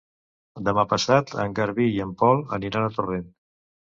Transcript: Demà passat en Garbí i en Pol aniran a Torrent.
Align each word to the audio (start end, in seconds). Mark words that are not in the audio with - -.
Demà 0.69 0.85
passat 0.93 1.33
en 1.43 1.53
Garbí 1.59 1.85
i 1.97 2.01
en 2.07 2.15
Pol 2.21 2.43
aniran 2.59 2.87
a 2.87 2.91
Torrent. 2.99 3.29